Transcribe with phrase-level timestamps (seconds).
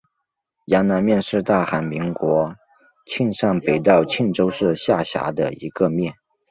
[0.65, 2.55] 阳南面是大韩民国
[3.05, 6.15] 庆尚北道庆州市下辖的一个面。